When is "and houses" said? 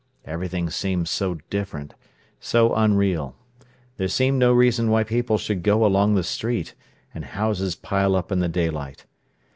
7.13-7.75